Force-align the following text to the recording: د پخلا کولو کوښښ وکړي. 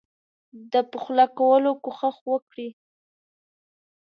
د 0.71 0.73
پخلا 0.91 1.25
کولو 1.37 1.71
کوښښ 1.83 2.17
وکړي. 2.31 2.69